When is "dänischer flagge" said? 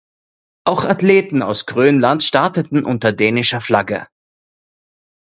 3.13-4.07